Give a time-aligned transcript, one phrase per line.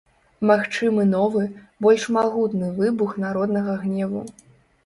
[0.51, 1.43] Магчымы новы,
[1.87, 4.21] больш магутны выбух народнага гневу.